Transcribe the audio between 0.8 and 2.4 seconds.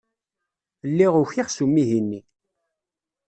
Lliɣ ukiɣ s umihi-nni.